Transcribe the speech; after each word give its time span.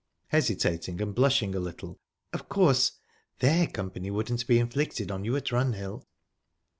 Hesitating, 0.29 0.99
and 0.99 1.13
blushing 1.13 1.53
a 1.53 1.59
little 1.59 1.99
"Of 2.33 2.49
course, 2.49 2.93
their 3.37 3.67
company 3.67 4.09
wouldn't 4.09 4.47
be 4.47 4.57
inflicted 4.57 5.11
on 5.11 5.23
you 5.25 5.35
at 5.35 5.51
Runhill." 5.51 6.07